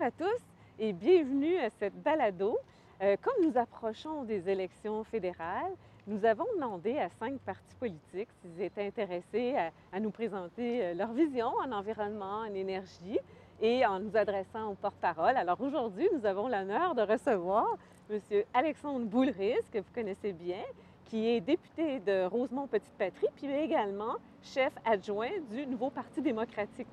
[0.00, 0.40] à tous
[0.78, 2.56] et bienvenue à cette balado.
[3.02, 5.72] Euh, comme nous approchons des élections fédérales,
[6.06, 10.94] nous avons demandé à cinq partis politiques s'ils étaient intéressés à, à nous présenter euh,
[10.94, 13.18] leur vision en environnement, en énergie
[13.60, 15.36] et en nous adressant aux porte-parole.
[15.36, 17.66] Alors aujourd'hui, nous avons l'honneur de recevoir
[18.08, 18.20] M.
[18.54, 20.62] Alexandre Boulris, que vous connaissez bien,
[21.06, 26.86] qui est député de Rosemont-Petite-Patrie, puis également chef adjoint du nouveau Parti démocratique.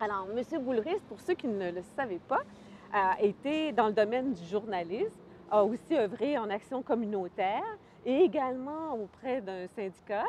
[0.00, 0.62] Alors, M.
[0.62, 2.40] Boulris, pour ceux qui ne le savaient pas,
[2.92, 5.18] a été dans le domaine du journalisme,
[5.50, 7.62] a aussi œuvré en action communautaire
[8.04, 10.24] et également auprès d'un syndicat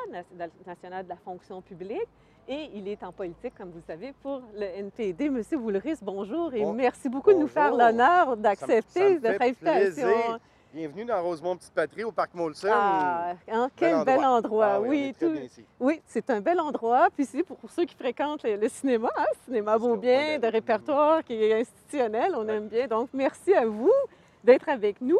[0.66, 2.08] national de la fonction publique.
[2.50, 5.30] Et il est en politique, comme vous savez, pour le NPD.
[5.30, 9.54] Monsieur Boulris, bonjour et Bon- merci beaucoup de nous faire l'honneur d'accepter fait invitation.
[9.62, 10.40] plaisir.
[10.78, 12.68] Bienvenue dans Rosemont Petite Patrie au Parc Molson.
[12.72, 14.74] Ah, hein, quel Bel bel endroit.
[14.74, 15.66] Ah oui, oui, tout- bien ici.
[16.06, 17.08] C'est un bel endroit.
[17.16, 21.24] Puis c'est pour ceux qui fréquentent le, le cinéma, hein, cinéma Beaubien, on de répertoire
[21.24, 22.54] qui est institutionnel, on Ouais.
[22.58, 22.86] aime bien.
[22.88, 23.92] Donc, merci à vous
[24.44, 25.18] d'être avec nous.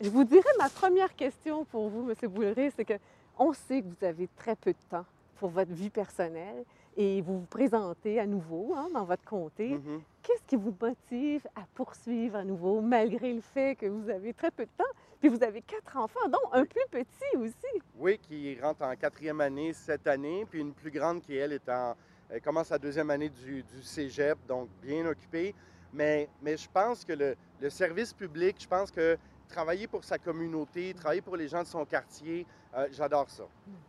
[0.00, 2.28] Je vous dirais ma première question pour vous, M.
[2.28, 2.94] Boulry, c'est que
[3.38, 5.04] on sait que vous avez très peu de temps
[5.38, 6.64] pour votre vie personnelle
[7.00, 9.68] et vous vous présentez à nouveau hein, dans votre comté.
[9.68, 10.02] Mhm.
[10.20, 14.50] Qu'est-ce qui vous motive à poursuivre à nouveau, malgré le fait que vous avez très
[14.50, 14.92] peu de temps?
[15.20, 17.82] Puis vous avez quatre enfants, dont un plus petit aussi.
[17.96, 21.68] Oui, qui rentre en quatrième année cette année, puis une plus grande qui, elle, est
[21.68, 21.94] en,
[22.28, 25.54] elle commence la deuxième année du, du cégep, donc bien occupée.
[25.92, 29.16] Mais, mais je pense que le, le service public, je pense que
[29.48, 33.44] travailler pour sa communauté, travailler pour les gens de son quartier, euh, j'adore ça.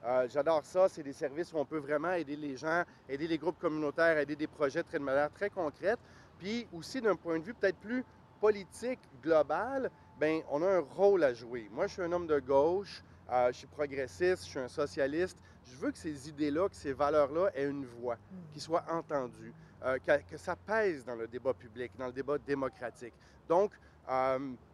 [0.06, 0.90] Euh, j'adore ça.
[0.90, 4.36] C'est des services où on peut vraiment aider les gens, aider les groupes communautaires, aider
[4.36, 6.00] des projets de manière très concrète.
[6.40, 8.04] Puis aussi, d'un point de vue peut-être plus
[8.40, 11.68] politique, global, ben on a un rôle à jouer.
[11.72, 15.38] Moi, je suis un homme de gauche, euh, je suis progressiste, je suis un socialiste.
[15.66, 18.18] Je veux que ces idées-là, que ces valeurs-là aient une voix,
[18.52, 23.14] qu'ils soient entendues, que, que ça pèse dans le débat public, dans le débat démocratique.
[23.48, 23.72] Donc,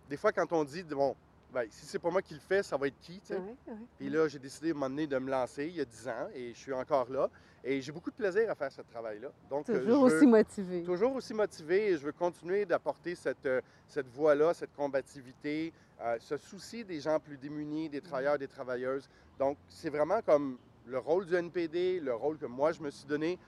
[0.09, 1.15] des fois, quand on dit, bon,
[1.53, 3.37] ben, si c'est pas moi qui le fais, ça va être qui, tu sais?
[3.37, 3.73] Oui, oui.
[3.97, 6.07] Puis là, j'ai décidé à un moment donné de me lancer il y a 10
[6.09, 7.29] ans et je suis encore là.
[7.63, 9.29] Et j'ai beaucoup de plaisir à faire ce travail-là.
[9.49, 10.83] Donc, euh, Toujours veux- aussi motivé.
[10.83, 15.71] Toujours aussi motivé et je veux continuer d'apporter cette, euh, cette voix-là, cette combativité,
[16.01, 19.07] euh, ce souci des gens plus démunis, des travailleurs, des travailleuses.
[19.39, 23.07] Donc, c'est vraiment comme le rôle du NPD, le rôle que moi je me suis
[23.07, 23.39] donné.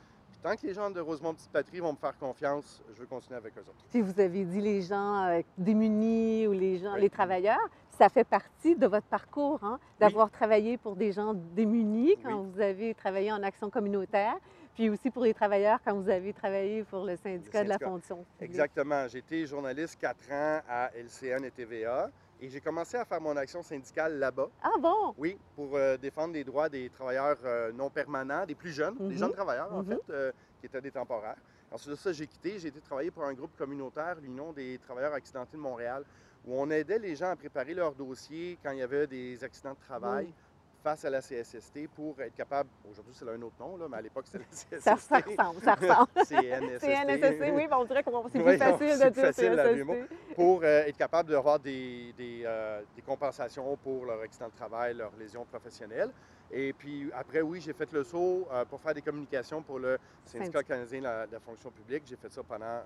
[0.44, 3.38] Tant que les gens de Rosemont Petite Patrie vont me faire confiance, je veux continuer
[3.38, 3.84] avec eux autres.
[3.90, 7.02] Puis vous avez dit les gens euh, démunis ou les gens, Oui.
[7.02, 7.68] les travailleurs,
[7.98, 12.60] ça fait partie de votre parcours, hein, d'avoir travaillé pour des gens démunis quand vous
[12.62, 14.36] avez travaillé en action communautaire,
[14.76, 18.18] puis aussi pour les travailleurs quand vous avez travaillé pour le syndicat, de la fonction.
[18.18, 18.52] publique.
[18.52, 19.08] Exactement.
[19.08, 23.36] J'ai été journaliste quatre ans à LCN et TVA et j'ai commencé à faire mon
[23.38, 24.50] action syndicale là-bas.
[24.60, 25.16] Ah bon?
[25.16, 29.10] Oui, pour euh, défendre les droits des travailleurs euh, non permanents, des plus jeunes, Mhm.
[29.10, 29.84] des jeunes travailleurs en Mhm.
[29.84, 31.42] fait, euh, qui étaient des temporaires.
[31.72, 35.14] Ensuite de ça, j'ai quitté, j'ai été travailler pour un groupe communautaire, l'Union des travailleurs
[35.14, 36.06] accidentés de Montréal,
[36.44, 39.74] où on aidait les gens à préparer leurs dossiers quand il y avait des accidents
[39.74, 40.36] de travail Oui.
[40.84, 44.02] Face à la CSST pour être capable, aujourd'hui c'est un autre nom, là, mais à
[44.02, 44.80] l'époque c'était la CSST.
[44.82, 46.10] Ça, ça ressemble, ça ressemble.
[46.26, 50.06] C'est NSSC, oui, ben on dirait que c'est Oui, plus facile c'est de dire facile.
[50.08, 50.36] CSST.
[50.36, 54.94] pour euh, être capable d'avoir des, des, euh, des compensations pour leur accident de travail,
[54.96, 56.12] leurs lésions professionnelles.
[56.52, 59.98] Et puis après, oui, j'ai fait le saut euh, pour faire des communications pour le
[60.24, 62.04] syndicat canadien de la, de la fonction publique.
[62.06, 62.82] J'ai fait ça pendant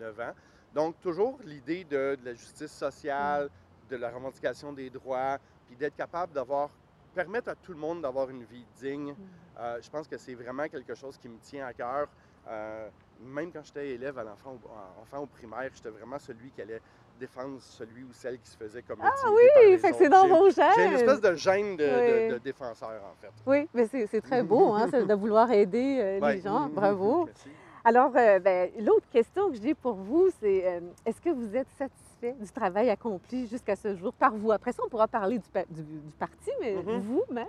[0.00, 0.32] neuf ans.
[0.74, 3.48] Donc, toujours l'idée de, de la justice sociale,
[3.88, 5.38] de la revendication des droits,
[5.68, 6.68] puis d'être capable d'avoir,
[7.14, 9.14] permettre à tout le monde d'avoir une vie digne.
[9.58, 12.08] Euh, je pense que c'est vraiment quelque chose qui me tient à cœur.
[12.48, 12.88] Euh,
[13.20, 14.58] même quand j'étais élève à l'enfant
[15.00, 16.80] enfant au primaire, j'étais vraiment celui qui allait
[17.18, 20.26] défendre celui ou celle qui se faisait comme Ah oui, les fait que c'est dans
[20.26, 21.30] vos J'ai une espèce gènes.
[21.30, 22.28] de gêne de, de- Oui.
[22.34, 23.30] de défenseur, en fait.
[23.46, 26.34] Oui, mais c'est très beau, hein, de vouloir aider euh, Ouais.
[26.36, 26.68] les gens.
[26.68, 27.26] Bravo.
[27.26, 27.50] Merci.
[27.86, 31.68] Alors, euh, ben, l'autre question que j'ai pour vous, c'est euh, est-ce que vous êtes
[31.76, 34.50] satisfait du travail accompli jusqu'à ce jour par vous?
[34.52, 37.00] Après ça, on pourra parler du, pa- du- du parti, mais Mhm.
[37.00, 37.46] vous-même?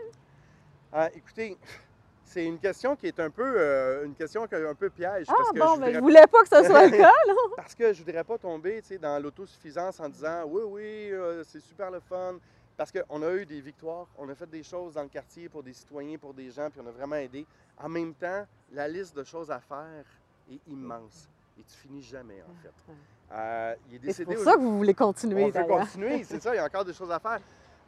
[0.92, 1.58] Ah, écoutez,
[2.26, 5.28] c'est une question qui est un peu, euh, une question qui est un peu piège.
[5.30, 7.12] Ah parce que bon, je ben, je voudrais voulais pas que ce soit le cas.
[7.56, 11.92] Parce que je ne voudrais pas tomber dans l'autosuffisance en disant oui, oui, c'est super
[11.92, 12.36] le fun.
[12.76, 15.64] Parce qu'on a eu des victoires, on a fait des choses dans le quartier pour
[15.64, 17.46] des citoyens, pour des gens, puis on a vraiment aidé.
[17.78, 20.04] En même temps, la liste de choses à faire
[20.52, 21.30] est immense.
[21.58, 22.74] Et tu finis jamais, en fait.
[23.32, 26.24] Euh, il est Et C'est pour au- ça que vous voulez continuer, on veut continuer,
[26.24, 27.40] c'est ça, il y a encore des choses à faire.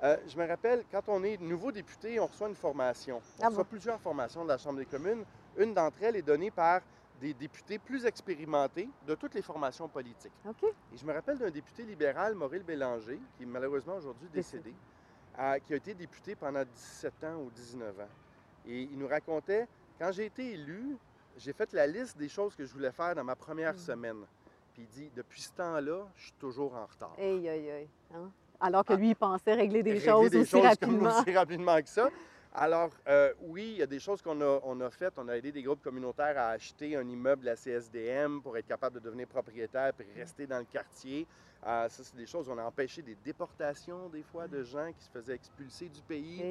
[0.03, 3.17] Euh, je me rappelle, quand on est nouveau député, on reçoit une formation.
[3.39, 3.69] On Ah reçoit bon?
[3.69, 5.23] plusieurs formations de la Chambre des communes.
[5.57, 6.81] Une d'entre elles est donnée par
[7.19, 10.31] des députés plus expérimentés de toutes les formations politiques.
[10.47, 10.63] OK.
[10.63, 14.71] Et je me rappelle d'un député libéral, Maurice Bélanger, qui est malheureusement aujourd'hui décédé,
[15.39, 18.09] euh, qui a été député pendant 17 ans ou 19 ans.
[18.67, 19.67] Et il nous racontait,
[19.99, 20.95] quand j'ai été élu,
[21.37, 23.79] j'ai fait la liste des choses que je voulais faire dans ma première Mhm.
[23.79, 24.23] semaine.
[24.73, 27.13] Puis il dit Depuis ce temps-là, je suis toujours en retard.
[27.17, 27.89] Aïe, aïe, aïe.
[28.13, 28.29] hein?
[28.59, 28.97] Alors que Ah.
[28.97, 31.19] lui, il pensait régler des Régler choses des aussi choses comme rapidement.
[31.19, 32.09] aussi rapidement que ça.
[32.59, 35.13] Alors, euh, oui, il y a des choses qu'on a, on a faites.
[35.17, 38.95] On a aidé des groupes communautaires à acheter un immeuble à CSDM pour être capable
[38.95, 41.27] de devenir propriétaire puis rester dans le quartier.
[41.67, 42.49] Euh, ça, c'est des choses.
[42.49, 46.41] On a empêché des déportations, des fois, de gens qui se faisaient expulser du pays.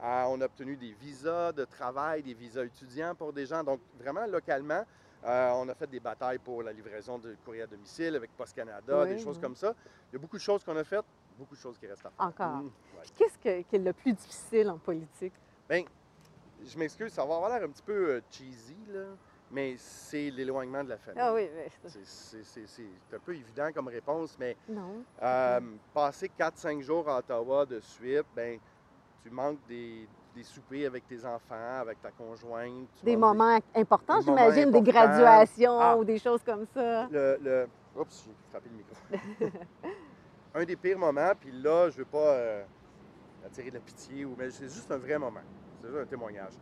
[0.00, 3.64] Euh, on a obtenu des visas de travail, des visas étudiants pour des gens.
[3.64, 4.84] Donc, vraiment, localement,
[5.24, 8.54] euh, on a fait des batailles pour la livraison de courrier à domicile avec Post
[8.54, 9.42] Canada, Oui, des choses oui.
[9.42, 9.74] comme ça.
[10.12, 11.04] Il y a beaucoup de choses qu'on a faites,
[11.36, 12.24] beaucoup de choses qui restent à faire.
[12.24, 12.62] Encore.
[12.62, 13.02] Mm, ouais.
[13.16, 15.32] Qu'est-ce que- qui est le plus difficile en politique?
[15.68, 15.84] Ben,
[16.64, 19.04] je m'excuse, ça va avoir l'air un petit peu euh, cheesy, là,
[19.50, 21.20] mais c'est l'éloignement de la famille.
[21.22, 22.82] Ah oui, mais c'est-
[23.14, 25.02] un peu évident comme réponse, mais non.
[25.22, 25.60] euh,
[25.92, 28.58] passer 4-5 jours à Ottawa de suite, ben,
[29.22, 32.88] tu manques des, des soupers avec tes enfants, avec ta conjointe.
[33.02, 35.96] Des moments importants, des j'imagine, des graduations Ah.
[35.96, 37.06] ou des choses comme ça.
[37.10, 37.68] Le, le-
[37.98, 39.58] Oups, j'ai frappé le micro.
[40.54, 42.64] un des pires moments, puis là, je veux pas euh,
[43.46, 45.40] attirer de la pitié, ou, mais c'est juste un vrai moment.
[45.80, 46.52] C'est juste un témoignage.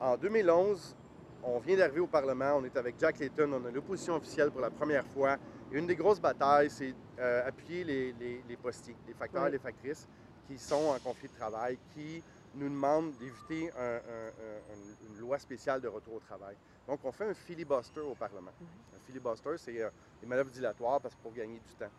[0.00, 0.96] En 2011,
[1.42, 4.60] on vient d'arriver au Parlement, on est avec Jack Layton, on a l'opposition officielle pour
[4.60, 5.36] la première fois.
[5.72, 9.46] Et une des grosses batailles, c'est euh, appuyer les, les, les postiers, les facteurs et
[9.46, 9.52] Oui.
[9.52, 10.06] les factrices
[10.46, 12.22] qui sont en conflit de travail, qui
[12.54, 14.32] nous demandent d'éviter un- un-
[14.72, 16.56] un- une, une loi spéciale de retour au travail.
[16.88, 18.50] Donc, on fait un filibuster au Parlement.
[18.96, 21.90] Un filibuster, c'est euh, des manœuvres dilatoires parce que pour gagner du temps.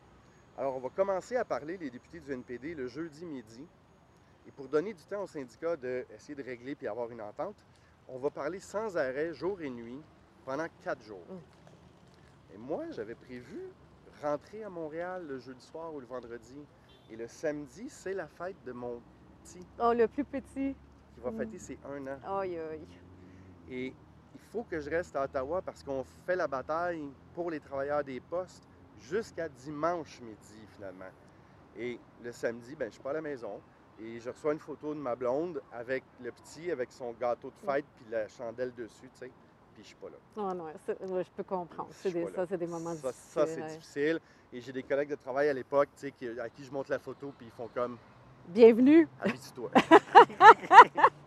[0.61, 3.65] Alors, on va commencer à parler, les députés du NPD, le jeudi midi.
[4.45, 7.55] Et pour donner du temps au syndicat d'essayer de régler puis avoir une entente,
[8.07, 9.99] on va parler sans arrêt, jour et nuit,
[10.45, 11.25] pendant quatre jours.
[11.27, 12.53] Mm.
[12.53, 13.59] Et moi, j'avais prévu
[14.21, 16.63] rentrer à Montréal le jeudi soir ou le vendredi.
[17.09, 19.01] Et le samedi, c'est la fête de mon
[19.43, 20.75] petit Oh, le plus petit.
[21.15, 21.37] qui va Mm.
[21.39, 22.19] fêter ses un an.
[22.39, 22.87] Aïe, aïe.
[23.67, 23.87] Et
[24.35, 27.03] il faut que je reste à Ottawa parce qu'on fait la bataille
[27.33, 28.70] pour les travailleurs des postes
[29.01, 31.09] jusqu'à dimanche midi, finalement.
[31.77, 33.59] Et le samedi, ben, je suis pas à la maison.
[33.99, 37.65] Et je reçois une photo de ma blonde avec le petit, avec son gâteau de
[37.71, 39.31] fête, puis la chandelle dessus, tu sais.
[39.73, 40.17] Puis je suis pas là.
[40.35, 40.73] Oh non, ouais,
[41.23, 41.89] je peux comprendre.
[41.93, 43.31] C'est des- ça, c'est des moments Ça, difficiles.
[43.31, 43.67] ça, c'est ouais.
[43.67, 44.19] difficile.
[44.53, 46.99] Et j'ai des collègues de travail à l'époque, tu sais, à qui je montre la
[46.99, 47.97] photo, puis ils font comme
[48.47, 49.07] Bienvenue.
[49.21, 49.71] habitue-toi.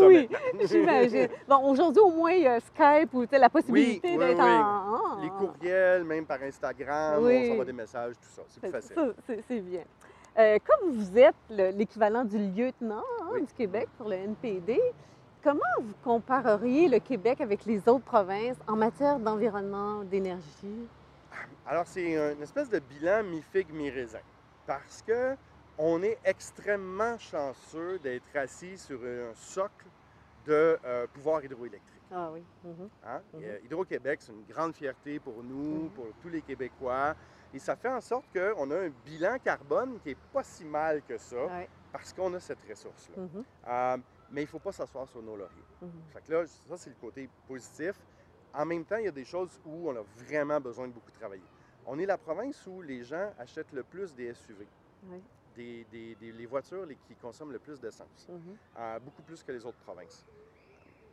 [0.00, 0.28] Oui.
[0.64, 1.28] J'imagine.
[1.48, 4.42] Bon, aujourd'hui, au moins, il y a Skype ou la possibilité oui, d'être oui.
[4.44, 5.20] en.
[5.22, 8.42] Les en- courriels, même par Instagram, on s'envoie des messages, tout ça.
[8.48, 9.14] C'est plus facile.
[9.48, 9.82] c'est bien.
[10.38, 14.80] Euh, comme vous êtes le- l'équivalent du lieutenant hein, du Québec pour le NPD,
[15.44, 20.86] comment vous compareriez le Québec avec les autres provinces en matière d'environnement, d'énergie?
[21.66, 24.18] Alors, c'est une espèce de bilan mi-figue, mi-raisin.
[24.66, 25.34] Parce que
[25.78, 29.86] on est extrêmement chanceux d'être assis sur un socle
[30.46, 31.88] de euh, pouvoir hydroélectrique.
[32.10, 32.42] Ah oui.
[32.64, 32.88] mhm.
[33.04, 33.22] Hein?
[33.32, 33.42] Mhm.
[33.42, 35.90] Et, euh, Hydro-Québec, c'est une grande fierté pour nous, Mhm.
[35.90, 37.14] pour tous les Québécois.
[37.54, 41.02] Et ça fait en sorte qu'on a un bilan carbone qui n'est pas si mal
[41.02, 41.68] que ça, Ouais.
[41.92, 43.22] parce qu'on a cette ressource-là.
[43.68, 43.96] Euh,
[44.30, 45.64] mais il ne faut pas s'asseoir sur nos lauriers.
[46.12, 47.94] Fait que là, ça, c'est le côté positif.
[48.54, 51.10] En même temps, il y a des choses où on a vraiment besoin de beaucoup
[51.12, 51.42] travailler.
[51.86, 54.66] On est la province où les gens achètent le plus des SUV,
[55.04, 55.22] Oui.
[55.56, 58.28] Des, des- des- les voitures les- qui consomment le plus d'essence,
[58.78, 60.24] euh, beaucoup plus que les autres provinces.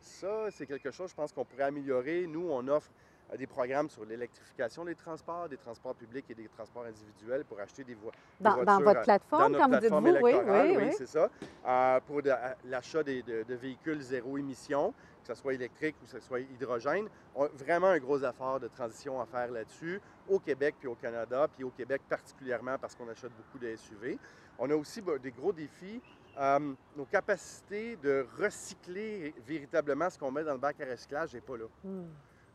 [0.00, 2.26] Ça, c'est quelque chose, je pense, qu'on pourrait améliorer.
[2.26, 2.90] Nous, on offre
[3.32, 7.60] euh, des programmes sur l'électrification des transports, des transports publics et des transports individuels pour
[7.60, 10.76] acheter des, vo- des Dans, dans voitures votre plateforme, dans vous dites vous, oui, oui,
[10.76, 10.92] oui.
[10.96, 11.30] c'est ça.
[11.66, 16.10] Euh, pour à- l'achat de, de véhicules zéro émission, que ce soit électrique ou que
[16.10, 17.06] ce soit hydrogène.
[17.34, 21.46] On vraiment un gros effort de transition à faire là-dessus, au Québec puis au Canada,
[21.54, 24.18] puis au Québec particulièrement parce qu'on achète beaucoup de SUV.
[24.58, 26.00] On a aussi des gros défis.
[26.38, 31.40] Euh, nos capacités de recycler véritablement ce qu'on met dans le bac à recyclage n'est
[31.40, 31.64] pas là.
[31.84, 32.04] Hmm.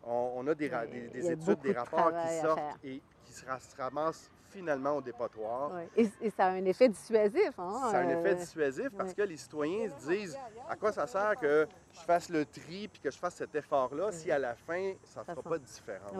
[0.05, 0.85] On, on a des, ra-
[1.31, 5.71] études, des de rapports qui sortent et qui se, ra- se ramassent finalement au dépotoir.
[5.97, 7.51] Et, et ça a un effet dissuasif.
[7.57, 7.89] Hein?
[7.91, 10.37] Ça a un effet euh, dissuasif parce que les citoyens se disent
[10.69, 14.11] à quoi ça sert que je fasse le tri puis que je fasse cet effort-là
[14.11, 16.13] si à la fin, ça ne fera pas de différence?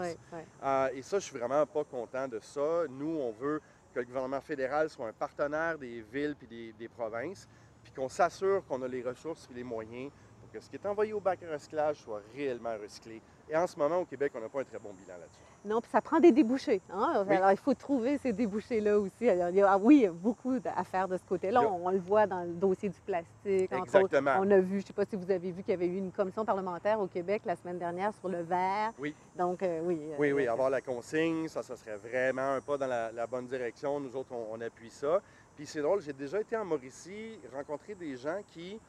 [0.63, 2.83] Euh, et ça, je suis vraiment pas content de ça.
[2.89, 3.61] Nous, on veut
[3.93, 7.47] que le gouvernement fédéral soit un partenaire des villes puis des, des provinces,
[7.83, 10.11] puis qu'on s'assure qu'on a les ressources et les moyens
[10.41, 13.21] pour que ce qui est envoyé au bac à recyclage soit réellement recyclé.
[13.49, 15.39] Et en ce moment, au Québec, on n'a pas un très bon bilan là-dessus.
[15.65, 16.81] Non, puis ça prend des débouchés.
[16.91, 17.23] hein.
[17.27, 17.35] Oui.
[17.35, 19.27] Alors, il faut trouver ces débouchés-là aussi.
[19.29, 21.61] Alors, il y a, ah oui, il y a beaucoup à faire de ce côté-là.
[21.63, 23.71] On, on le voit dans le dossier du plastique.
[23.71, 23.95] entre autres.
[23.97, 24.35] Exactement.
[24.39, 25.97] On a vu, je ne sais pas si vous avez vu qu'il y avait eu
[25.97, 28.93] une commission parlementaire au Québec la semaine dernière sur le verre.
[28.99, 29.15] Oui.
[29.37, 29.99] Donc, euh, oui.
[30.03, 33.25] euh, Oui, oui, avoir la consigne, ça, ça serait vraiment un pas dans la, la
[33.27, 33.99] bonne direction.
[33.99, 35.19] Nous autres, on, on appuie ça.
[35.55, 38.79] Puis c'est drôle, j'ai déjà été en Mauricie, rencontrer des gens qui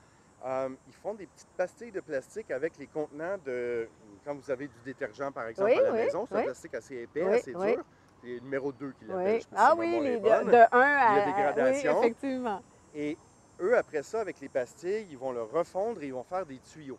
[0.46, 3.88] Euh, ils font des petites pastilles de plastique avec les contenants de.
[4.24, 6.44] Quand vous avez du détergent, par exemple, Oui, à la oui, maison, c'est un oui.
[6.44, 7.84] plastique assez épais, assez dur.
[8.22, 9.42] C'est numéro 2 qui l'appelle.
[9.42, 10.46] Si Ah oui, les, de, bonne.
[10.46, 11.12] de 1 à...
[11.12, 11.98] Il y a des gradations.
[12.02, 12.62] Effectivement.
[12.94, 13.16] Et
[13.60, 16.58] eux, après ça, avec les pastilles, ils vont le refondre et ils vont faire des
[16.58, 16.98] tuyaux.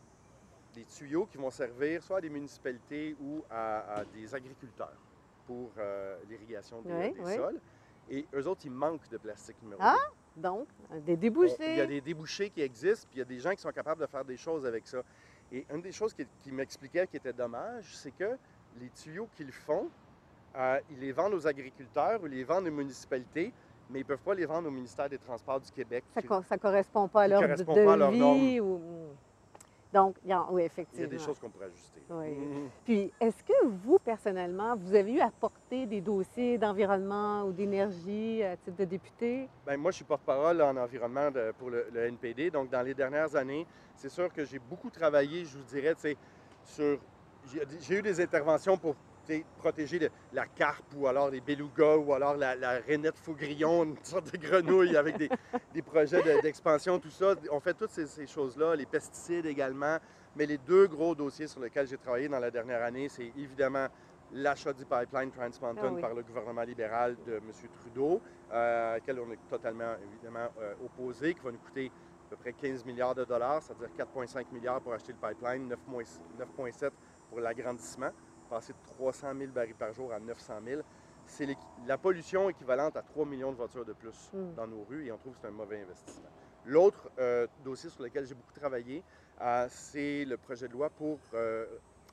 [0.73, 4.93] Des tuyaux qui vont servir soit à des municipalités ou à, à des agriculteurs
[5.47, 7.59] pour euh, l'irrigation des, sols.
[8.09, 9.99] Et eux autres, ils manquent de plastique numéro Ah, 2.
[10.37, 10.67] Donc,
[11.05, 11.71] des On- débouchés.
[11.71, 13.71] Il y a des débouchés qui existent, puis il y a des gens qui sont
[13.71, 15.01] capables de faire des choses avec ça.
[15.51, 18.37] Et une des choses qui, qui m'expliquait qui était dommage, c'est que
[18.79, 19.89] les tuyaux qu'ils font,
[20.55, 23.51] euh, ils les vendent aux agriculteurs ou les vendent aux municipalités,
[23.89, 26.03] mais ils ne peuvent pas les vendre au ministère des Transports du Québec.
[26.13, 28.59] Ça qui- ne correspond pas à leur correspond de pas à leurs vie.
[28.59, 28.81] Ou...
[29.93, 31.05] Donc, il y a- oui, Il y effectivement.
[31.05, 32.01] a des choses qu'on pourrait ajuster.
[32.09, 32.29] Oui.
[32.29, 32.69] Mhm.
[32.83, 38.43] Puis, est-ce que vous, personnellement, vous avez eu à porter des dossiers d'environnement ou d'énergie
[38.43, 39.49] à titre de député?
[39.65, 42.49] Ben, moi, je suis porte-parole en environnement de- pour le, le NPD.
[42.51, 43.65] Donc, dans les dernières années,
[43.95, 46.17] c'est sûr que j'ai beaucoup travaillé, je vous dirais, tu sais,
[46.63, 46.99] sur.
[47.43, 48.95] J'ai eu des interventions pour
[49.57, 54.03] protéger le- la carpe ou alors les belugas ou alors la, la rainette faugrillon, une
[54.03, 55.29] sorte de grenouille avec des,
[55.73, 57.35] des projets de- d'expansion, tout ça.
[57.51, 59.97] On fait toutes ces, ces choses-là, les pesticides également.
[60.35, 63.87] Mais les deux gros dossiers sur lesquels j'ai travaillé dans la dernière année, c'est évidemment
[64.33, 66.01] l'achat du pipeline Trans Mountain Ah oui.
[66.01, 67.51] par le gouvernement libéral de M.
[67.81, 71.89] Trudeau, euh, à laquelle on est totalement, évidemment, euh, opposé, qui va nous coûter
[72.27, 76.19] à peu près 15 milliards de dollars, c'est-à-dire 4,5 milliards pour acheter le pipeline, 9,7
[76.59, 76.89] 9,7
[77.29, 78.09] pour l'agrandissement,
[78.47, 80.81] passer de 300 000 barils par jour à 900 000.
[81.25, 81.47] C'est
[81.85, 84.53] la pollution équivalente à 3 millions de voitures de plus Mm.
[84.55, 86.29] dans nos rues et on trouve que c'est un mauvais investissement.
[86.65, 89.03] L'autre euh, dossier sur lequel j'ai beaucoup travaillé,
[89.41, 91.65] euh, c'est le projet de loi pour euh,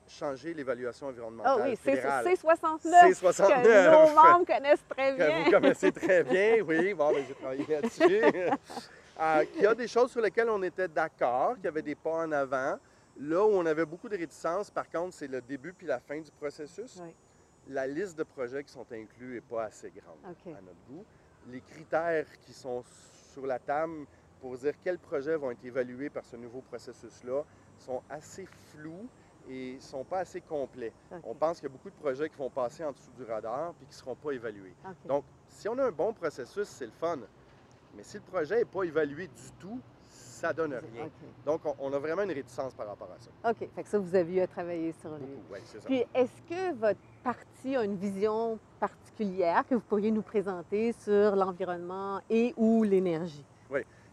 [0.07, 2.25] changer l'évaluation Ah environnementale oui, c'est fédérale.
[2.25, 3.63] C69 C69.
[3.63, 5.43] que nos membres connaissent très que bien.
[5.45, 8.21] vous connaissez très bien, oui, bon, ben, j'ai travaillé là-dessus.
[9.53, 12.25] Qu'il y a des choses sur lesquelles on était d'accord, qu'il y avait des pas
[12.25, 12.77] en avant.
[13.17, 16.19] Là où on avait beaucoup de réticences, par contre, c'est le début puis la fin
[16.19, 16.99] du processus.
[17.01, 17.13] Oui.
[17.69, 21.03] La liste de projets qui sont inclus n'est pas assez grande à notre goût.
[21.47, 22.83] Les critères qui sont
[23.33, 24.05] sur la table
[24.39, 27.43] pour dire quels projets vont être évalués par ce nouveau processus-là
[27.79, 29.07] sont assez flous
[29.49, 30.93] et ne sont pas assez complets.
[31.23, 33.73] On pense qu'il y a beaucoup de projets qui vont passer en dessous du radar
[33.73, 34.75] puis qui ne seront pas évalués.
[35.05, 37.19] Donc, si on a un bon processus, c'est le fun.
[37.95, 39.79] Mais si le projet n'est pas évalué du tout,
[40.47, 41.09] ça donne rien.
[41.45, 43.49] Donc, on, a vraiment une réticence par rapport à ça.
[43.49, 43.69] OK.
[43.75, 45.25] Fait que ça, vous avez eu à travailler sur lui.
[45.51, 45.85] Oui, c'est ça.
[45.85, 51.35] Puis, est-ce que votre parti a une vision particulière que vous pourriez nous présenter sur
[51.35, 53.45] l'environnement et ou l'énergie?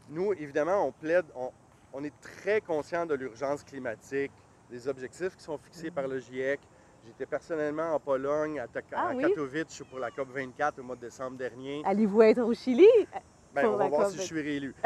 [0.09, 1.51] Nous, évidemment, on plaide, on,
[1.93, 4.33] on est très conscient de l'urgence climatique,
[4.69, 6.61] des objectifs qui sont fixés par le GIEC.
[7.07, 9.23] J'étais personnellement en Pologne, à, Ah à oui?
[9.23, 11.83] Katowice pour la COP 24 au mois de décembre dernier.
[11.85, 12.87] Allez-vous être au Chili?
[13.55, 14.75] Ben, on va voir si je suis réélu.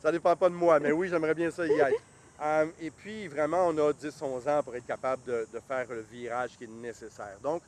[0.00, 2.00] ça dépend pas de moi, mais oui, j'aimerais bien ça y être.
[2.42, 6.00] Euh, et puis, vraiment, on a 10-11 ans pour être capable de, de faire le
[6.00, 7.38] virage qui est nécessaire.
[7.42, 7.62] Donc,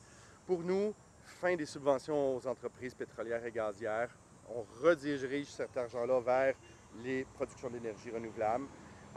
[0.45, 0.93] pour nous,
[1.29, 4.09] fin des subventions aux entreprises pétrolières et gazières.
[4.49, 6.55] On redirige cet argent-là vers
[7.03, 8.65] les productions d'énergie renouvelable.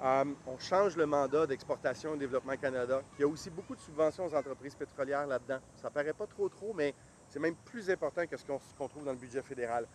[0.02, 3.02] Euh, on change le mandat d'exportation et développement Canada.
[3.18, 5.58] Il y a aussi beaucoup de subventions aux entreprises pétrolières là-dedans.
[5.76, 6.94] Ça paraît pas trop trop, mais
[7.32, 9.88] c'est même plus important que ce qu'on trouve dans le budget fédéral.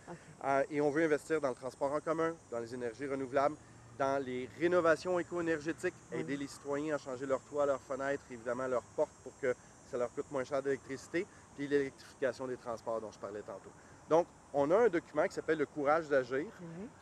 [0.43, 3.55] Euh, et on veut investir dans le transport en commun, dans les énergies renouvelables,
[3.99, 6.19] dans les rénovations éco-énergétiques, Mhm.
[6.19, 9.53] aider les citoyens à changer leurs toits, leurs fenêtres, évidemment leurs portes pour que
[9.83, 13.71] ça leur coûte moins cher d'électricité, puis l'électrification des transports dont je parlais tantôt.
[14.07, 16.51] Donc, on a un document qui s'appelle Le courage d'agir,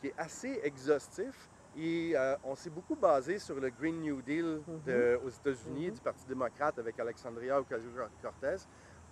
[0.00, 4.62] qui est assez exhaustif et euh, on s'est beaucoup basé sur le Green New Deal
[4.84, 5.94] de- aux États-Unis Mhm.
[5.94, 8.56] du Parti démocrate avec Alexandria Ocasio-Cortez,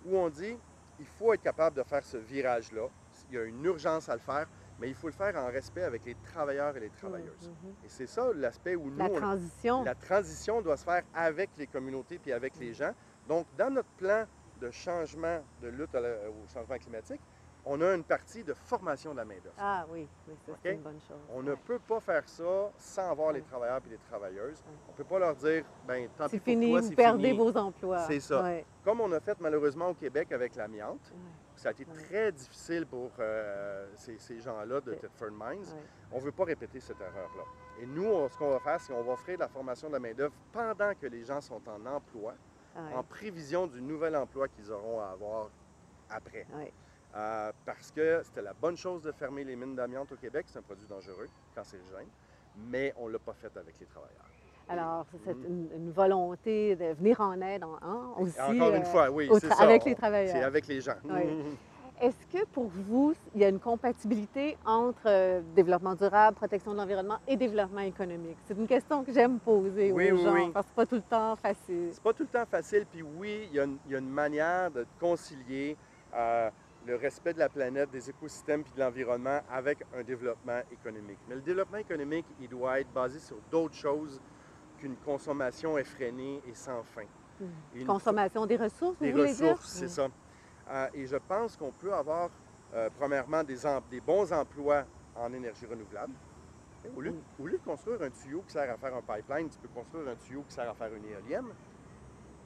[0.03, 0.57] où on dit
[0.99, 2.87] il faut être capable de faire ce virage-là.
[3.29, 4.47] Il y a une urgence à le faire,
[4.79, 7.49] mais il faut le faire en respect avec les travailleurs et les travailleuses.
[7.63, 7.75] Mhm.
[7.83, 9.83] Et c'est ça l'aspect où nous, La on- transition.
[9.83, 12.93] la transition doit se faire avec les communautés puis avec les gens.
[13.27, 14.25] Donc, dans notre plan
[14.57, 17.21] de changement, de lutte au changement climatique,
[17.65, 19.55] on a une partie de formation de la main-d'œuvre.
[19.57, 21.17] Ah oui, oui c'est une bonne chose.
[21.33, 24.59] On ne peut pas faire ça sans avoir les travailleurs et les travailleuses.
[24.59, 24.73] Ouais.
[24.87, 27.37] On ne peut pas leur dire, ben tant pis pour fini, toi, vous perdez fini.
[27.37, 27.99] vos emplois.
[28.07, 28.43] C'est ça.
[28.83, 31.11] Comme on a fait malheureusement au Québec avec l'amiante,
[31.55, 34.93] ça a été très difficile pour euh, ces, ces gens-là de.
[34.93, 35.65] Thetford Mines.
[36.11, 37.43] On ne veut pas répéter cette erreur-là.
[37.81, 39.93] Et nous, on- ce qu'on va faire, c'est qu'on va offrir de la formation de
[39.93, 42.33] la main-d'œuvre pendant que les gens sont en emploi,
[42.75, 45.49] Ouais, en prévision du nouvel emploi qu'ils auront à avoir
[46.09, 46.45] après.
[47.15, 50.59] Euh, parce que c'était la bonne chose de fermer les mines d'amiante au Québec, c'est
[50.59, 52.09] un produit dangereux, cancérigène,
[52.57, 54.29] mais on ne l'a pas fait avec les travailleurs.
[54.67, 55.45] Alors, c'est Mhm.
[55.45, 58.39] une, une volonté de venir en aide en, hein, aussi.
[58.41, 59.63] Encore une euh, fois, oui, c'est ça.
[59.63, 60.35] avec on- les travailleurs.
[60.35, 60.95] C'est avec les gens.
[61.05, 61.55] Oui.
[62.01, 66.77] Est-ce que pour vous, il y a une compatibilité entre euh, développement durable, protection de
[66.77, 68.37] l'environnement et développement économique?
[68.43, 70.51] C'est une question que j'aime poser Oui, aux oui, gens oui.
[70.51, 71.91] parce que c'est pas tout le temps facile.
[71.93, 73.99] C'est pas tout le temps facile, puis oui, il y a une, il y a
[73.99, 75.77] une manière de concilier
[76.13, 76.49] euh,
[76.85, 81.17] le respect de la planète, des écosystèmes puis de l'environnement avec un développement économique.
[81.27, 84.21] Mais le développement économique, il doit être basé sur d'autres choses
[84.77, 87.03] qu'une consommation effrénée et sans fin.
[87.73, 90.07] Et une Consommation des ressources, des vous voulez ressources, c'est ça.
[90.69, 92.29] Euh, et je pense qu'on peut avoir,
[92.73, 96.13] euh, premièrement, des, em- des bons emplois en énergie renouvelable.
[96.95, 97.21] Au lieu, Mm.
[97.39, 100.07] au lieu de construire un tuyau qui sert à faire un pipeline, tu peux construire
[100.07, 101.47] un tuyau qui sert à faire une éolienne,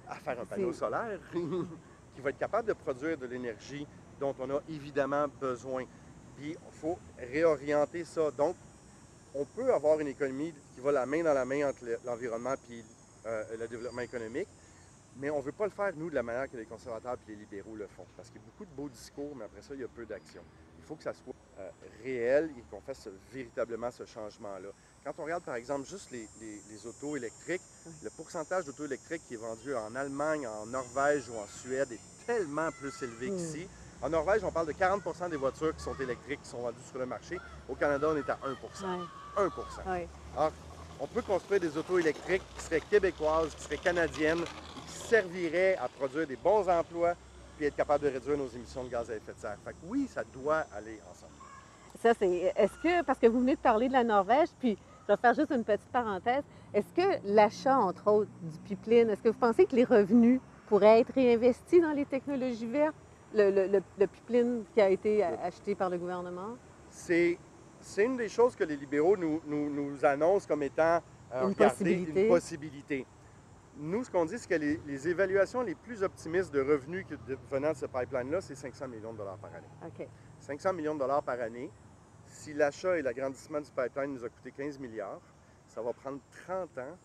[0.07, 1.19] à faire un panneau solaire,
[2.15, 3.85] qui va être capable de produire de l'énergie
[4.19, 5.85] dont on a évidemment besoin.
[6.37, 6.97] Puis il faut
[7.31, 8.31] réorienter ça.
[8.31, 8.55] Donc,
[9.35, 12.55] on peut avoir une économie qui va la main dans la main entre le- l'environnement
[12.71, 14.47] et le développement économique,
[15.17, 17.31] mais on ne veut pas le faire, nous, de la manière que les conservateurs et
[17.31, 18.05] les libéraux le font.
[18.15, 20.05] Parce qu'il y a beaucoup de beaux discours, mais après ça, il y a peu
[20.05, 20.41] d'action.
[20.79, 21.69] Il faut que ça soit euh,
[22.03, 24.69] réel et qu'on fasse véritablement ce changement-là.
[25.03, 27.61] Quand on regarde, par exemple, juste les, les- les autos électriques,
[28.01, 32.25] le pourcentage d'autos électriques qui est vendu en Allemagne, en Norvège ou en Suède est
[32.25, 33.35] tellement plus élevé Mm.
[33.37, 33.67] qu'ici.
[34.01, 36.99] En Norvège, on parle de 40% des voitures qui sont électriques, qui sont vendues sur
[36.99, 37.37] le marché.
[37.67, 40.07] Au Canada, on est à 1 Ouais, 1% ouais.
[40.99, 45.77] on peut construire des autos électriques qui seraient québécoises, qui seraient canadiennes, et qui serviraient
[45.77, 47.13] à produire des bons emplois
[47.57, 49.57] puis être capable de réduire nos émissions de gaz à effet de serre.
[49.65, 51.33] Fait que oui, ça doit aller ensemble.
[52.01, 52.53] Ça, c'est.
[52.55, 54.77] Est-ce que, parce que vous venez de parler de la Norvège, puis
[55.07, 59.21] je vais faire juste une petite parenthèse, est-ce que l'achat, entre autres, du pipeline, est-ce
[59.21, 62.95] que vous pensez que les revenus pourraient être réinvestis dans les technologies vertes?
[63.33, 66.57] Le, le- le- le pipeline qui a été acheté par le gouvernement?
[66.89, 67.37] C'est,
[67.79, 70.99] c'est une des choses que les libéraux nous, nous- nous annoncent comme étant
[71.33, 72.21] euh, Une regardez, possibilité.
[72.23, 73.05] une possibilité.
[73.77, 77.05] Nous, ce qu'on dit, c'est que les, les évaluations les plus optimistes de revenus
[77.51, 79.69] venant de ce pipeline-là, c'est 500 millions de dollars par année.
[79.85, 80.07] OK.
[80.39, 81.69] 500 millions de dollars par année.
[82.25, 85.21] Si l'achat et l'agrandissement du pipeline nous a coûté 15 milliards,
[85.67, 86.97] ça va prendre 30 ans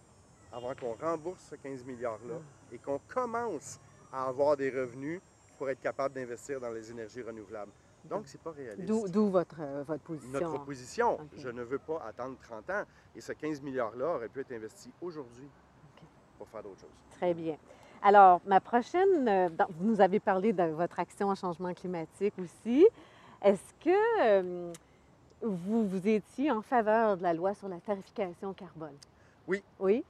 [0.52, 2.36] avant qu'on rembourse ce 15 milliards-là
[2.72, 3.78] et qu'on commence
[4.12, 5.20] à avoir des revenus
[5.58, 7.72] pour être capable d'investir dans les énergies renouvelables.
[8.04, 9.10] Donc, c'est pas réaliste.
[9.10, 10.32] D'où votre, euh, votre position.
[10.38, 12.82] Notre position, je ne veux pas attendre 30 ans.
[13.16, 15.48] Et ce 15 milliards-là aurait pu être investi aujourd'hui
[16.36, 16.90] pour faire d'autres choses.
[17.12, 17.56] Très bien.
[18.02, 22.86] Alors, ma prochaine, euh, vous nous avez parlé de votre action en changement climatique aussi.
[23.40, 24.72] Est-ce que euh,
[25.40, 28.96] vous, vous étiez en faveur de la loi sur la tarification carbone?
[29.46, 29.62] Oui?
[29.80, 30.04] Oui?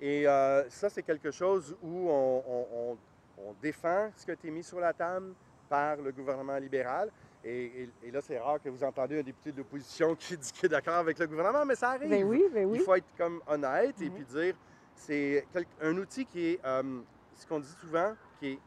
[0.00, 2.98] Et euh, ça, c'est quelque chose où on, on- on-
[3.46, 5.34] on défend ce qui a été mis sur la table
[5.68, 7.10] par le gouvernement libéral.
[7.44, 10.50] Et, et- et là, c'est rare que vous entendez un député de l'opposition qui dit
[10.52, 12.10] qu'il est d'accord avec le gouvernement, mais ça arrive.
[12.10, 12.78] Ben oui, ben oui.
[12.80, 14.10] Il faut être comme honnête et Ouais.
[14.10, 14.54] puis dire
[14.94, 15.46] c'est
[15.80, 17.00] un outil qui est, euh,
[17.36, 18.58] ce qu'on dit souvent, qui est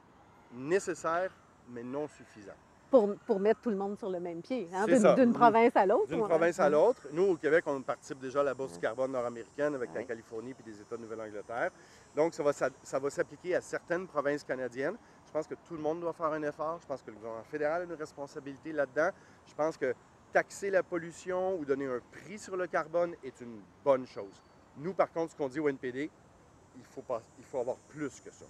[0.54, 1.32] nécessaire
[1.70, 2.54] mais non suffisant.
[2.90, 6.08] Pour, pour mettre tout le monde sur le même pied, hein, d'une province à l'autre.
[6.08, 7.08] D'une province à l'autre.
[7.14, 10.04] Nous, au Québec, on participe déjà à la Bourse du carbone nord-américaine avec la.
[10.04, 11.72] Californie et des États de Nouvelle-Angleterre.
[12.16, 14.98] Donc, ça va, s'a- ça va s'appliquer à certaines provinces canadiennes.
[15.28, 16.78] Je pense que tout le monde doit faire un effort.
[16.82, 19.10] Je pense que le gouvernement fédéral a une responsabilité là-dedans.
[19.48, 19.94] Je pense que
[20.34, 24.42] taxer la pollution ou donner un prix sur le carbone est une bonne chose.
[24.78, 26.10] Nous, par contre, ce qu'on dit au NPD,
[26.78, 28.46] il faut, pas, il faut avoir plus que ça.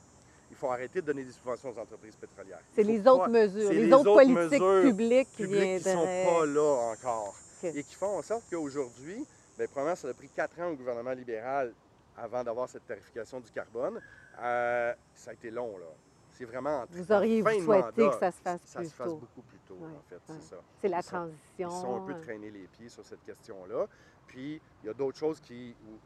[0.49, 2.59] Il faut arrêter de donner des subventions aux entreprises pétrolières.
[2.73, 6.05] C'est les autres pas- mesures, les, les autres autres politiques mesures publiques qui ne sont
[6.25, 9.25] pas là encore et qui font en sorte qu'aujourd'hui,
[9.57, 11.73] bien, premièrement, ça a pris quatre ans au gouvernement libéral
[12.17, 13.99] avant d'avoir cette tarification du carbone.
[14.39, 15.85] Euh, ça a été long, là.
[16.31, 18.93] C'est vraiment en Vous auriez fin souhaité mandat, que ça se fasse ça plus se
[18.95, 19.17] fasse tôt.
[19.17, 20.21] beaucoup plus tôt, Ouais, en fait, ouais.
[20.39, 20.55] c'est ça.
[20.79, 21.69] C'est la Ils sont- transition.
[21.69, 23.85] Ils sont un peu traînés les pieds sur cette question-là.
[24.27, 25.97] Puis, il y a d'autres choses qui, où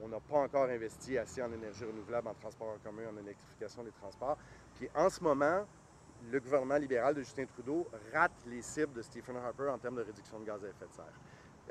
[0.00, 3.16] on- on n'a pas encore investi assez en énergie renouvelable, en transport en commun, en
[3.18, 4.38] électrification des transports.
[4.76, 5.66] Puis, en ce moment,
[6.30, 10.02] le gouvernement libéral de Justin Trudeau rate les cibles de Stephen Harper en termes de
[10.02, 11.04] réduction de gaz à effet de serre.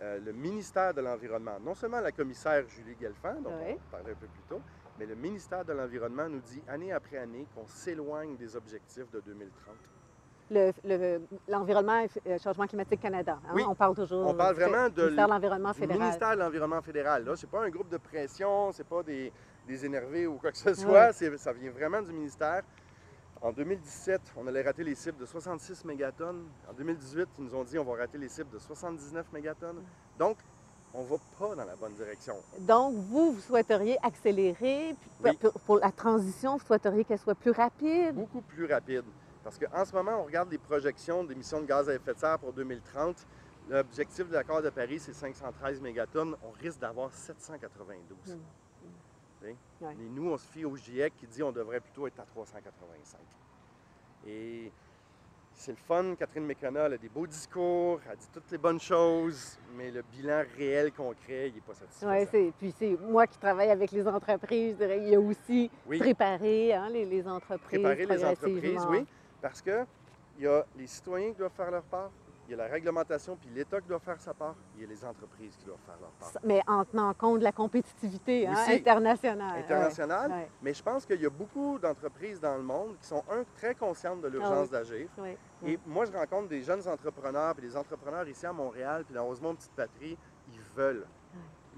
[0.01, 4.15] Euh, le ministère de l'Environnement, non seulement la commissaire Julie Gelfand, dont on parlait un
[4.15, 4.61] peu plus tôt,
[4.97, 9.19] mais le ministère de l'Environnement nous dit année après année qu'on s'éloigne des objectifs de
[9.19, 9.75] 2030.
[10.51, 13.39] le- le- L'environnement et euh, changement climatique Canada.
[13.45, 13.63] hein, Oui.
[13.67, 15.99] On parle toujours On parle du vraiment de ministère de l'Environnement fédéral.
[16.01, 17.23] ministère de l'Environnement fédéral.
[17.25, 19.31] Là, c'est pas un groupe de pression, c'est pas des,
[19.67, 21.11] des énervés ou quoi que ce soit.
[21.13, 22.63] Ça vient vraiment du ministère.
[23.41, 26.43] En 2017, on allait rater les cibles de 66 mégatonnes.
[26.69, 29.81] En 2018, ils nous ont dit on va rater les cibles de 79 mégatonnes.
[30.17, 30.37] Donc,
[30.93, 32.35] on va pas dans la bonne direction.
[32.59, 35.37] Donc, vous, vous souhaiteriez accélérer puis Oui.
[35.37, 38.15] pour, pour la transition, vous souhaiteriez qu'elle soit plus rapide?
[38.15, 39.05] Beaucoup plus rapide.
[39.43, 42.39] Parce qu'en ce moment, on regarde les projections d'émissions de gaz à effet de serre
[42.39, 43.25] pour 2030.
[43.69, 46.35] L'objectif de l'accord de Paris, c'est 513 mégatonnes.
[46.43, 48.35] On risque d'avoir 792.
[48.35, 48.39] Mm.
[49.41, 49.55] Ouais.
[49.81, 53.19] Mais nous, on se fie au GIEC qui dit qu'on devrait plutôt être à 385.
[54.27, 54.71] Et
[55.53, 56.15] c'est le fun.
[56.15, 60.43] Catherine elle a des beaux discours, elle dit toutes les bonnes choses, mais le bilan
[60.57, 62.11] réel concret, il n'est pas satisfaisant.
[62.11, 65.19] Oui, c'est, puis c'est moi qui travaille avec les entreprises, je dirais, il y a
[65.19, 65.99] aussi Oui.
[65.99, 67.79] préparé hein, les, les entreprises.
[67.81, 69.05] Préparer les entreprises, oui,
[69.41, 69.85] parce que
[70.37, 72.09] il y a les citoyens qui doivent faire leur part,
[72.49, 74.87] il y a la réglementation, puis l'État qui doit faire sa part, il y a
[74.87, 76.41] les entreprises qui doivent faire leur part.
[76.43, 79.59] Mais en tenant compte de la compétitivité hein, internationale.
[79.59, 83.23] Internationale, Ouais, mais je pense qu'il y a beaucoup d'entreprises dans le monde qui sont,
[83.29, 85.07] un, très conscientes de l'urgence Ah d'agir.
[85.63, 89.25] Et moi, je rencontre des jeunes entrepreneurs, puis des entrepreneurs ici à Montréal, puis dans
[89.25, 90.17] Rosemont Petite Patrie,
[90.51, 91.05] ils veulent.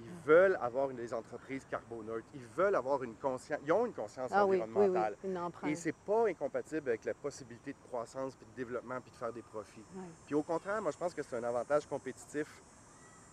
[0.03, 2.27] Ils veulent avoir une- des entreprises carboneutres.
[2.33, 3.59] Ils veulent avoir une conscience.
[3.65, 5.17] Ils ont une conscience Ah oui, oui, oui, environnementale.
[5.23, 5.69] une.
[5.69, 9.33] Et c'est pas incompatible avec la possibilité de croissance, puis de développement, puis de faire
[9.33, 9.83] des profits.
[10.25, 12.47] Puis au contraire, moi, je pense que c'est un avantage compétitif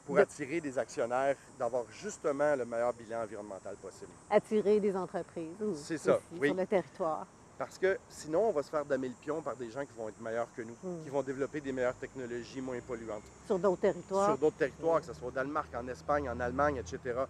[0.07, 4.11] pour De- attirer des actionnaires, d'avoir justement le meilleur bilan environnemental possible.
[4.31, 5.54] Attirer des entreprises.
[5.74, 6.48] C'est ça, aussi, oui.
[6.48, 7.26] Sur le territoire.
[7.59, 10.09] Parce que sinon, on va se faire damer le pion par des gens qui vont
[10.09, 11.03] être meilleurs que nous, Mm.
[11.03, 13.25] qui vont développer des meilleures technologies moins polluantes.
[13.47, 14.27] Sur d'autres territoires.
[14.29, 17.21] sur d'autres territoires, que ce soit au Danemark, en Espagne, en Allemagne, etc.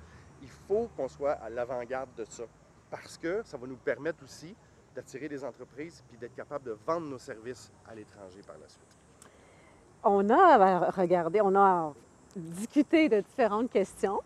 [0.42, 2.44] Il faut qu'on soit à l'avant-garde de ça
[2.90, 4.54] parce que ça va nous permettre aussi
[4.94, 8.96] d'attirer des entreprises puis d'être capable de vendre nos services à l'étranger par la suite.
[10.04, 11.92] On a euh, regardé, on a
[12.36, 14.20] discuté de différentes questions.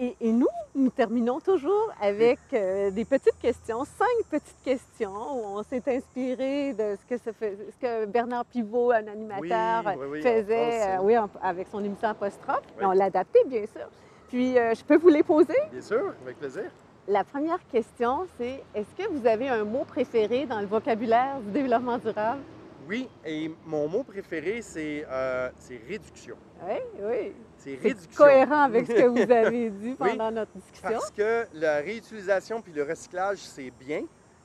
[0.00, 5.58] Et, et nous, nous terminons toujours avec euh, des petites questions, cinq petites questions où
[5.58, 9.50] on s'est inspiré de ce que, ça fait- ce que Bernard Pivot, un animateur, Oui,
[9.98, 12.62] oui, oui, en faisait France, euh, oui, en- avec son émission Apostrophe.
[12.78, 13.88] Mais on l'a adapté, bien sûr.
[14.28, 15.56] Puis, euh, je peux vous les poser?
[15.72, 16.70] Bien sûr, avec plaisir.
[17.08, 21.50] La première question, c'est est-ce que vous avez un mot préféré dans le vocabulaire du
[21.50, 22.42] développement durable?
[22.86, 26.36] Oui, et mon mot préféré, c'est euh, c'est réduction.
[26.66, 27.32] Oui, oui.
[27.58, 28.24] C'est réduction.
[28.24, 30.90] cohérent avec ce que vous avez dit pendant notre discussion.
[30.90, 34.04] Parce que la réutilisation puis le recyclage, c'est bien,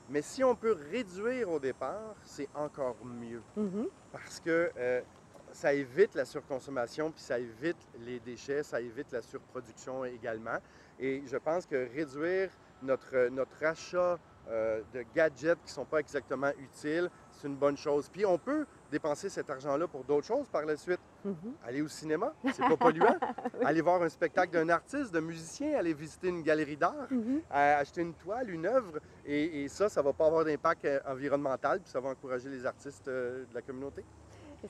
[0.09, 3.41] mais si on peut réduire au départ, c'est encore mieux.
[3.55, 3.87] Mhm.
[4.11, 5.01] parce que euh,
[5.51, 10.57] ça évite la surconsommation, puis ça évite les déchets, ça évite la surproduction également.
[10.99, 12.49] Et je pense que réduire
[12.81, 14.17] notre, notre achat
[14.49, 18.09] euh, de gadgets qui ne sont pas exactement utiles, c'est une bonne chose.
[18.11, 20.99] Puis on peut dépenser cet argent-là pour d'autres choses par la suite.
[21.25, 21.35] Mhm.
[21.65, 23.17] Aller au cinéma, c'est pas polluant.
[23.59, 23.65] Oui.
[23.65, 27.41] Aller voir un spectacle d'un artiste, d'un musicien, aller visiter une galerie d'art Mhm.
[27.51, 30.99] acheter une toile, une œuvre, et, et ça, ça ne va pas avoir d'impact euh,
[31.05, 34.03] environnemental, puis ça va encourager les artistes euh, de la communauté.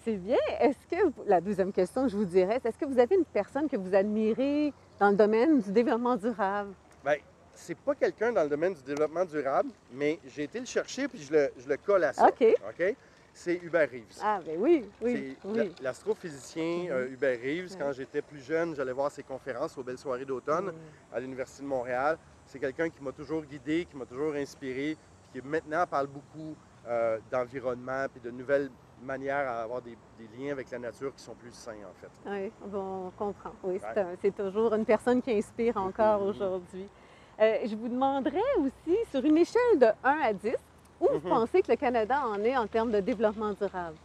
[0.03, 0.37] C'est bien.
[0.59, 3.25] Est-ce que, vous- la deuxième question, je vous dirais, c'est est-ce que vous avez une
[3.25, 6.71] personne que vous admirez dans le domaine du développement durable?
[7.03, 7.17] Bien,
[7.53, 11.19] c'est pas quelqu'un dans le domaine du développement durable, mais j'ai été le chercher puis
[11.19, 12.27] je le, je le colle à ça.
[12.27, 12.43] OK.
[12.69, 12.95] OK?
[13.35, 14.19] C'est Hubert Reeves.
[14.21, 15.73] Ah, ben oui, oui, c'est oui.
[15.81, 16.91] l'astrophysicien Mhm.
[16.91, 17.75] euh, Hubert Reeves.
[17.77, 20.73] Quand j'étais plus jeune, j'allais voir ses conférences aux belles soirées d'automne Mm.
[21.15, 22.17] à l'Université de Montréal.
[22.45, 24.95] C'est quelqu'un qui m'a toujours guidé, qui m'a toujours inspiré,
[25.31, 28.69] puis qui maintenant parle beaucoup euh, d'environnement puis de nouvelles
[29.01, 32.11] manières à avoir des, des liens avec la nature qui sont plus sains, en fait.
[32.29, 33.53] Oui, bon, on comprend.
[33.63, 34.11] Oui, c'est Ouais.
[34.11, 36.27] un- c'est toujours une personne qui inspire encore Mhm.
[36.27, 36.87] aujourd'hui.
[37.39, 40.55] Euh, je vous demanderais aussi, sur une échelle de 1 à 10,
[41.03, 43.97] où vous pensez que le Canada en est en termes de développement durable?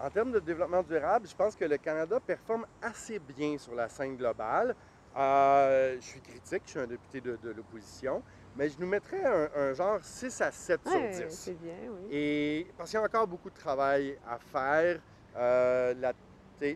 [0.00, 3.88] En termes de développement durable, je pense que le Canada performe assez bien sur la
[3.88, 4.74] scène globale.
[5.16, 8.22] Euh, je suis critique, je suis un député de, de l'opposition,
[8.56, 11.34] mais je nous mettrais un, un genre 6 à 7 Ouais, sur 10.
[11.38, 12.08] c'est bien, oui.
[12.10, 14.98] Et parce qu'il y a encore beaucoup de travail à faire.
[15.36, 15.94] Euh,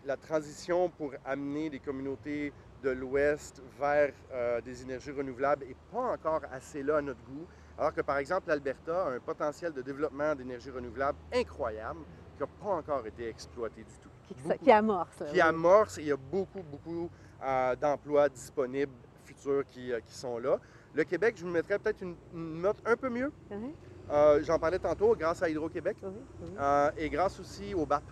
[0.04, 6.12] la transition pour amener les communautés de l'Ouest vers euh, des énergies renouvelables n'est pas
[6.12, 7.46] encore assez là à notre goût.
[7.78, 12.00] Alors que, par exemple, l'Alberta a un potentiel de développement d'énergie renouvelable incroyable
[12.36, 14.08] qui n'a pas encore été exploité du tout.
[14.28, 14.58] Qui, beaucoup.
[14.64, 15.16] qui amorce.
[15.18, 15.40] Qui oui.
[15.40, 17.08] amorce et il y a beaucoup, beaucoup
[17.44, 18.92] euh, d'emplois disponibles
[19.24, 20.58] futurs qui, euh, qui sont là.
[20.94, 23.30] Le Québec, je vous mettrais peut-être une, une note un peu mieux.
[23.50, 23.74] Oui,
[24.10, 25.96] Euh, J'en parlais tantôt grâce à Hydro-Québec.
[26.02, 26.10] oui.
[26.58, 28.04] Euh, et grâce aussi au BAP.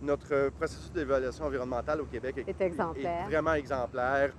[0.00, 3.22] Notre processus d'évaluation environnementale au Québec est, Est exemplaire.
[3.22, 4.32] est vraiment exemplaire.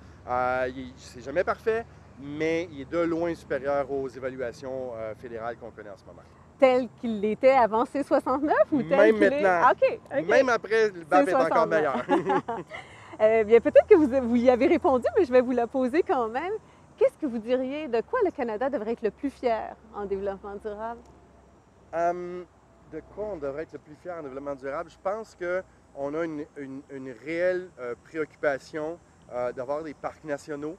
[0.95, 1.85] C'est jamais parfait,
[2.19, 6.21] mais il est de loin supérieur aux évaluations euh, fédérales qu'on connaît en ce moment.
[6.59, 9.29] Tel qu'il l'était avant C69 ou tel Même qu'il est...
[9.41, 9.61] maintenant.
[9.63, 10.27] Ah, OK, OK.
[10.27, 11.69] Même après, le BAP est encore 69.
[11.69, 12.05] meilleur.
[13.21, 16.03] Euh, bien, peut-être que vous, vous y avez répondu, mais je vais vous la poser
[16.03, 16.51] quand même.
[16.97, 20.55] Qu'est-ce que vous diriez de quoi le Canada devrait être le plus fier en développement
[20.57, 20.99] durable?
[21.93, 22.45] Hum,
[22.91, 24.89] de quoi on devrait être le plus fier en développement durable?
[24.89, 28.99] Je pense qu'on a une, une- une réelle euh, préoccupation
[29.31, 30.77] euh, d'avoir des parcs nationaux,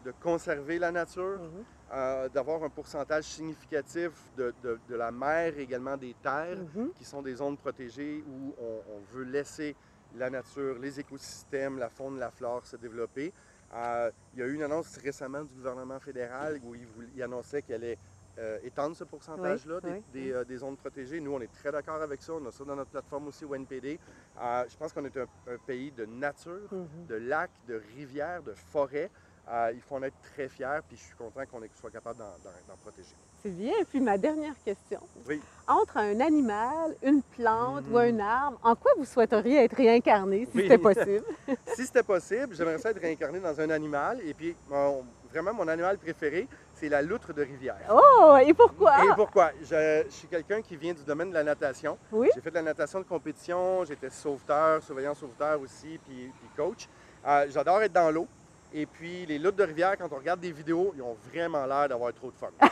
[0.00, 1.64] de conserver la nature, Mhm.
[1.92, 6.92] euh, d'avoir un pourcentage significatif de, de- de la mer et également des terres, Mhm.
[6.94, 9.76] qui sont des zones protégées où on, on veut laisser
[10.12, 13.32] la nature, les écosystèmes, la faune, la flore se développer.
[13.72, 17.74] Euh, il y a eu une annonce récemment du gouvernement fédéral où il annonçait qu'il
[17.74, 17.98] allait
[18.38, 21.20] euh, étendre ce pourcentage-là Oui, des, oui, des, euh, des zones protégées.
[21.20, 22.32] Nous, on est très d'accord avec ça.
[22.34, 23.98] On a ça dans notre plateforme aussi au NPD.
[24.40, 27.06] Euh, je pense qu'on est un, un pays de nature, Mhm.
[27.08, 29.10] de lacs, de rivières, de forêts.
[29.46, 32.76] Euh, il faut en être très fier, puis je suis content qu'on soit capable d'en-
[32.82, 33.14] protéger.
[33.42, 33.74] C'est bien.
[33.78, 35.00] Et puis ma dernière question.
[35.28, 35.38] Oui.
[35.68, 40.52] Entre un animal, une plante ou un arbre, en quoi vous souhaiteriez être réincarné si
[40.62, 41.24] c'était possible?
[41.76, 44.18] si c'était possible, j'aimerais ça être réincarné dans un animal.
[44.24, 46.48] Et puis, mon- vraiment, mon animal préféré,
[46.84, 47.78] c'est la loutre de rivière.
[47.90, 49.02] Oh, et pourquoi?
[49.04, 49.52] Et pourquoi?
[49.62, 51.96] Je, je suis quelqu'un qui vient du domaine de la natation.
[52.12, 52.28] Oui.
[52.34, 56.86] J'ai fait de la natation de compétition, j'étais sauveteur, surveillant sauveteur aussi, puis, puis coach.
[57.26, 58.28] Euh, J'adore être dans l'eau.
[58.74, 61.88] Et puis, les loutres de rivière, quand on regarde des vidéos, ils ont vraiment l'air
[61.88, 62.50] d'avoir trop de fun.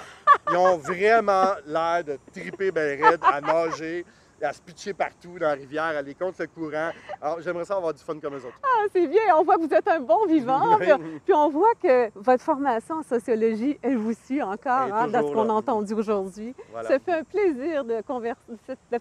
[0.51, 4.05] Ils ont vraiment l'air de triper ben raide, à nager,
[4.43, 6.91] à se pitcher partout dans la rivière, à aller contre le courant.
[7.21, 8.59] Alors, j'aimerais ça avoir du fun comme eux autres.
[8.63, 9.23] Ah, c'est bien.
[9.37, 10.79] On voit que vous êtes un bon vivant.
[10.79, 10.91] puis,
[11.25, 15.33] puis on voit que votre formation en sociologie, elle vous suit encore, hein, dans ce
[15.33, 16.55] qu'on a entendu aujourd'hui.
[16.71, 16.89] Voilà.
[16.89, 18.03] Ça fait un plaisir de,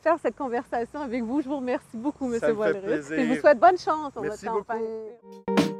[0.01, 1.41] faire cette conversation avec vous.
[1.41, 2.57] Je vous remercie beaucoup, M.
[2.57, 3.11] Wallerus.
[3.11, 5.70] Et je vous souhaite bonne chance pour Merci votre campagne.